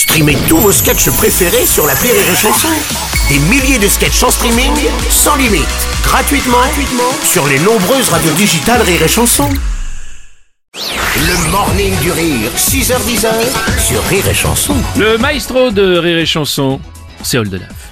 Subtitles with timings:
[0.00, 2.68] Streamez tous vos sketchs préférés sur la Rire et Chanson.
[3.28, 4.72] Des milliers de sketchs en streaming,
[5.10, 5.68] sans limite,
[6.02, 9.50] gratuitement, gratuitement sur les nombreuses radios digitales Rire et Chanson.
[11.16, 13.26] Le morning du rire, 6h10
[13.78, 14.74] sur Rire et Chanson.
[14.96, 16.80] Le maestro de Rire et Chanson,
[17.22, 17.89] c'est Oldelaf.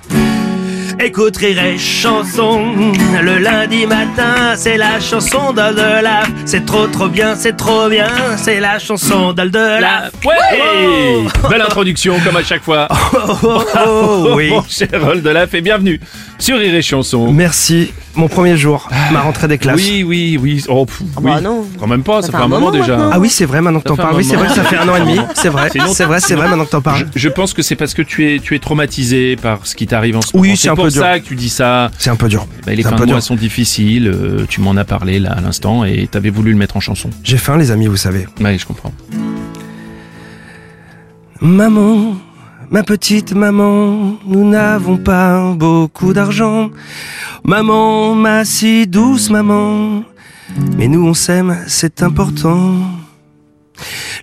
[1.01, 2.75] Écoute Rire et chanson,
[3.23, 6.29] le lundi matin, c'est la chanson d'Oldelaf.
[6.45, 10.11] C'est trop trop bien, c'est trop bien, c'est la chanson d'Oldelaf.
[10.25, 12.89] Ouais Belle introduction, comme à chaque fois.
[13.15, 14.51] Oh, oh, oui.
[14.51, 16.01] Mon cher Oldelaf, et bienvenue
[16.39, 17.33] sur Rire et Chanson.
[17.33, 19.77] Merci, mon premier jour, ma rentrée des classes.
[19.77, 20.65] Oui, oui, oui.
[20.69, 21.07] Oh, pff, oui.
[21.23, 21.65] bah non.
[21.79, 22.97] Quand même pas, ça, Ça fait un moment, déjà.
[22.97, 23.11] maintenant.
[23.15, 24.17] Ah oui, c'est vrai maintenant que t'en parles.
[24.17, 25.19] Oui, c'est vrai, ça fait un an et demi.
[25.35, 27.07] C'est vrai, c'est vrai, c'est vrai maintenant que t'en parles.
[27.15, 30.17] Je pense que c'est parce que tu es, tu es traumatisé par ce qui t'arrive
[30.17, 30.57] en ce Oui, moment.
[30.57, 31.03] c'est un pour peu dur.
[31.03, 31.91] ça que tu dis ça.
[31.99, 32.47] C'est un peu dur.
[32.67, 35.85] Bah, les fins de mois sont difficiles, euh, tu m'en as parlé là à l'instant
[35.85, 37.11] et t'avais voulu le mettre en chanson.
[37.23, 38.27] J'ai faim, les amis, vous savez.
[38.41, 38.93] Oui, je comprends.
[41.41, 42.17] Maman,
[42.71, 46.71] ma petite maman, nous n'avons pas beaucoup d'argent.
[47.45, 50.03] Maman, ma si douce maman,
[50.77, 52.75] mais nous on s'aime, c'est important.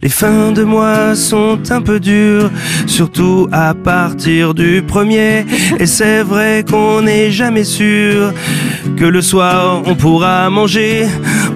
[0.02, 2.52] Les fins de mois sont un peu dures,
[2.86, 5.46] surtout à partir du premier.
[5.80, 8.34] Et c'est vrai qu'on n'est jamais sûr
[8.98, 11.08] que le soir on pourra manger.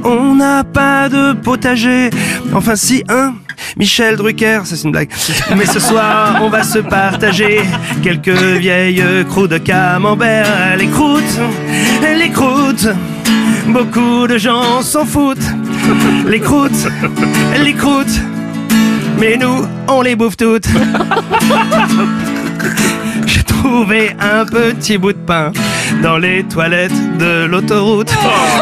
[0.03, 2.09] On n'a pas de potager,
[2.53, 3.33] enfin si un.
[3.77, 5.09] Michel Drucker, c'est une blague.
[5.55, 7.61] Mais ce soir, on va se partager
[8.01, 10.75] quelques vieilles croûtes de camembert.
[10.77, 11.39] Les croûtes,
[12.01, 12.87] les croûtes,
[13.67, 15.37] beaucoup de gens s'en foutent.
[16.27, 16.87] Les croûtes,
[17.63, 18.21] les croûtes,
[19.19, 20.67] mais nous, on les bouffe toutes.
[23.25, 25.51] J'ai trouvé un petit bout de pain
[26.01, 28.13] dans les toilettes de l'autoroute.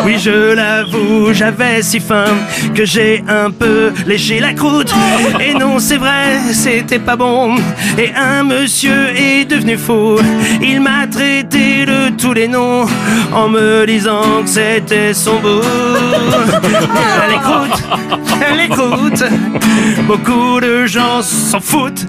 [0.05, 2.35] Oui, je l'avoue, j'avais si faim
[2.75, 4.93] que j'ai un peu léché la croûte.
[5.39, 7.55] Et non, c'est vrai, c'était pas bon.
[7.97, 10.17] Et un monsieur est devenu fou.
[10.61, 12.85] Il m'a traité de tous les noms
[13.33, 15.61] en me disant que c'était son beau.
[17.29, 17.83] Les croûtes,
[18.57, 19.23] les croûtes,
[20.07, 22.05] beaucoup de gens s'en foutent.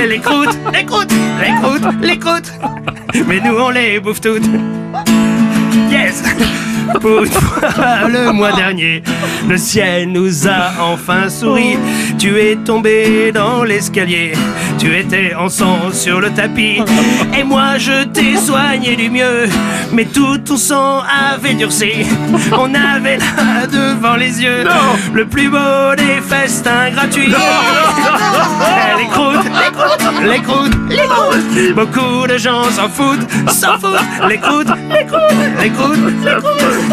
[0.00, 0.84] Et les croûtes, les
[2.18, 2.52] croûtes,
[3.26, 4.48] Mais nous on les bouffe toutes.
[5.90, 6.22] Yes
[7.00, 9.02] Pour fois, le mois dernier,
[9.48, 11.76] le ciel nous a enfin souri.
[12.18, 14.32] Tu es tombé dans l'escalier,
[14.78, 16.80] tu étais en sang sur le tapis.
[17.36, 19.48] Et moi je t'ai soigné du mieux,
[19.92, 21.02] mais tout ton sang
[21.34, 22.06] avait durci.
[22.52, 24.64] On avait là devant les yeux
[25.12, 27.28] le plus beau des festins gratuits.
[28.98, 31.74] Les croûtes, les croûtes, les croûtes, les croûtes.
[31.74, 33.98] Beaucoup de gens s'en foutent, s'en foutent.
[34.28, 36.87] Les croûtes, les croûtes, les croûtes, les croûtes.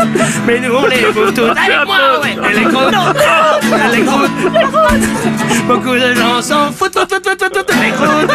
[0.45, 1.57] Mais nous on les bouffe toutes.
[1.57, 2.35] Avec moi, ouais.
[2.35, 5.65] Croûtes, les croûtes, les croûtes.
[5.67, 7.73] Beaucoup de gens s'en foutent, foutent, foutent, foutent, foutent.
[7.81, 8.29] Les croûtes,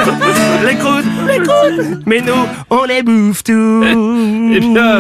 [0.66, 2.02] les croûtes, les croûtes.
[2.06, 3.84] Mais nous on les bouffe toutes.
[4.52, 4.98] Eh bien,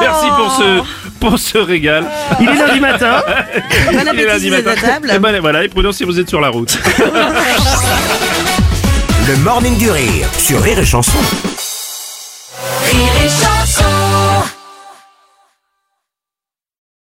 [0.00, 0.80] merci pour ce,
[1.20, 2.04] pour ce régal.
[2.40, 3.22] Il est lundi matin.
[3.26, 4.80] Bon Il est appétit lundi vous êtes matin.
[4.86, 5.10] à table.
[5.14, 6.78] Et ben voilà, et prudence si vous êtes sur la route.
[9.28, 10.62] Le morning du rire sur.
[10.62, 11.18] Rire et chanson